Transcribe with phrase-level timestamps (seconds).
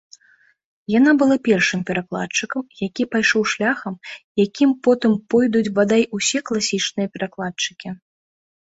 [0.99, 4.01] Яна была першым перакладчыкам, які пайшоў шляхам,
[4.47, 7.89] якім потым пойдуць бадай усе класічныя перакладчыкі.